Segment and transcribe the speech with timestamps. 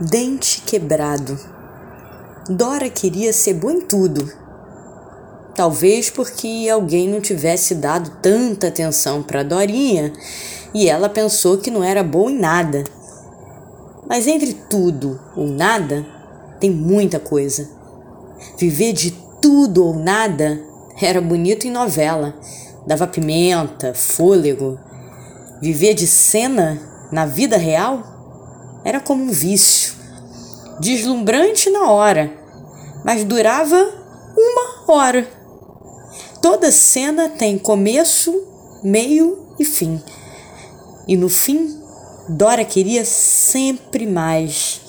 [0.00, 1.38] Dente quebrado.
[2.48, 4.32] Dora queria ser boa em tudo.
[5.54, 10.10] Talvez porque alguém não tivesse dado tanta atenção para Dorinha
[10.72, 12.82] e ela pensou que não era boa em nada.
[14.08, 16.06] Mas entre tudo ou nada,
[16.58, 17.68] tem muita coisa.
[18.56, 19.10] Viver de
[19.42, 20.58] tudo ou nada
[20.98, 22.34] era bonito em novela,
[22.86, 24.80] dava pimenta, fôlego.
[25.60, 26.80] Viver de cena
[27.12, 28.19] na vida real
[28.84, 29.94] era como um vício,
[30.80, 32.32] deslumbrante na hora,
[33.04, 33.76] mas durava
[34.36, 35.28] uma hora.
[36.40, 38.34] Toda cena tem começo,
[38.82, 40.02] meio e fim.
[41.06, 41.78] E no fim,
[42.28, 44.80] Dora queria sempre mais.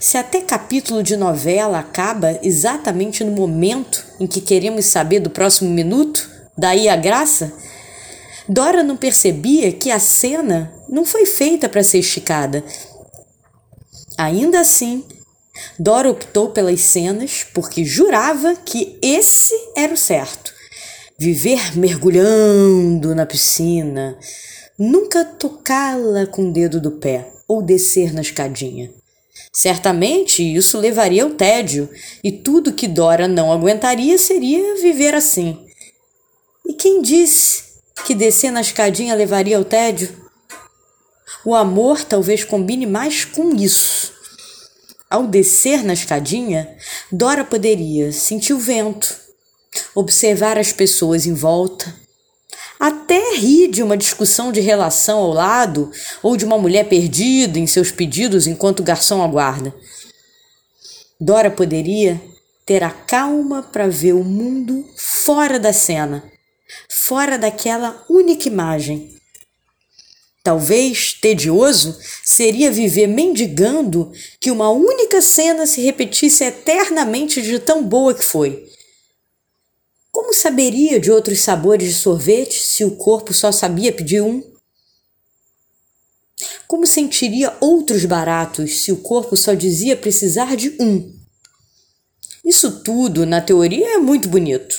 [0.00, 5.70] Se até capítulo de novela acaba exatamente no momento em que queremos saber do próximo
[5.70, 7.52] minuto, daí a graça,
[8.48, 12.64] Dora não percebia que a cena não foi feita para ser esticada,
[14.16, 15.04] Ainda assim,
[15.78, 20.52] Dora optou pelas cenas porque jurava que esse era o certo.
[21.18, 24.18] Viver mergulhando na piscina,
[24.78, 28.90] nunca tocá-la com o dedo do pé ou descer na escadinha.
[29.52, 31.88] Certamente isso levaria ao tédio,
[32.24, 35.58] e tudo que Dora não aguentaria seria viver assim.
[36.66, 37.64] E quem disse
[38.06, 40.21] que descer na escadinha levaria ao tédio?
[41.44, 44.12] O amor talvez combine mais com isso.
[45.10, 46.76] Ao descer na escadinha,
[47.10, 49.14] Dora poderia sentir o vento,
[49.94, 51.92] observar as pessoas em volta,
[52.78, 55.90] até rir de uma discussão de relação ao lado
[56.22, 59.74] ou de uma mulher perdida em seus pedidos enquanto o garçom aguarda.
[61.20, 62.20] Dora poderia
[62.64, 66.22] ter a calma para ver o mundo fora da cena,
[66.88, 69.21] fora daquela única imagem
[70.42, 78.12] Talvez tedioso seria viver mendigando que uma única cena se repetisse eternamente de tão boa
[78.12, 78.68] que foi.
[80.10, 84.42] Como saberia de outros sabores de sorvete se o corpo só sabia pedir um?
[86.66, 91.18] Como sentiria outros baratos se o corpo só dizia precisar de um?
[92.44, 94.74] Isso tudo, na teoria, é muito bonito,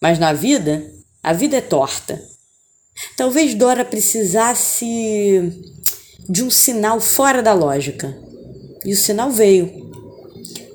[0.00, 0.88] mas na vida,
[1.22, 2.37] a vida é torta.
[3.16, 5.52] Talvez Dora precisasse
[6.28, 8.16] de um sinal fora da lógica.
[8.84, 9.88] E o sinal veio.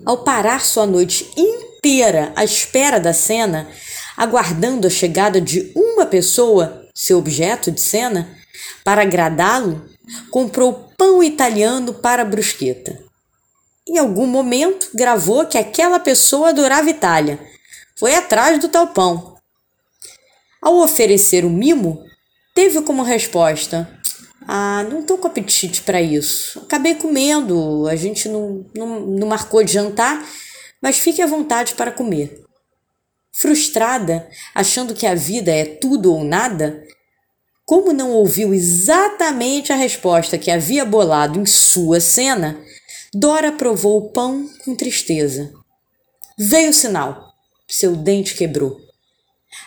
[0.06, 3.70] Ao parar sua noite inteira à espera da cena,
[4.18, 8.38] aguardando a chegada de uma pessoa, seu objeto de cena,
[8.84, 9.86] para agradá-lo,
[10.30, 12.98] comprou pão italiano para a brusqueta.
[13.88, 17.40] Em algum momento, gravou que aquela pessoa adorava Itália.
[17.98, 19.36] Foi atrás do tal pão.
[20.62, 22.04] Ao oferecer o mimo,
[22.54, 23.90] teve como resposta:
[24.48, 26.60] Ah, não tô com apetite para isso.
[26.60, 30.26] Acabei comendo, a gente não, não, não marcou de jantar,
[30.82, 32.44] mas fique à vontade para comer.
[33.36, 36.84] Frustrada, achando que a vida é tudo ou nada,
[37.66, 42.62] como não ouviu exatamente a resposta que havia bolado em sua cena,
[43.14, 45.52] Dora provou o pão com tristeza.
[46.38, 47.34] Veio o sinal.
[47.68, 48.80] Seu dente quebrou.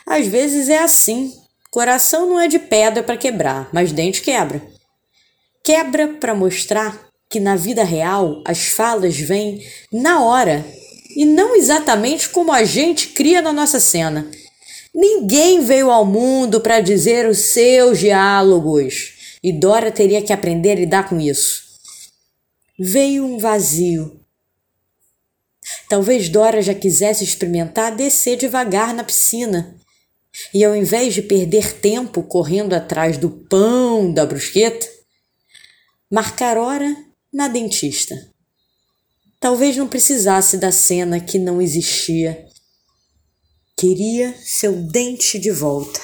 [0.04, 1.32] Às vezes é assim
[1.76, 4.62] Coração não é de pedra para quebrar, mas dente quebra.
[5.62, 10.64] Quebra para mostrar que na vida real as falas vêm na hora
[11.14, 14.26] e não exatamente como a gente cria na nossa cena.
[14.94, 20.76] Ninguém veio ao mundo para dizer os seus diálogos e Dora teria que aprender a
[20.76, 21.60] lidar com isso.
[22.78, 24.18] Veio um vazio.
[25.90, 29.76] Talvez Dora já quisesse experimentar descer devagar na piscina
[30.52, 34.86] e ao invés de perder tempo correndo atrás do pão da brusqueta,
[36.10, 36.94] marcar hora
[37.32, 38.14] na dentista.
[39.40, 42.46] Talvez não precisasse da cena que não existia.
[43.76, 46.00] Queria seu dente de volta.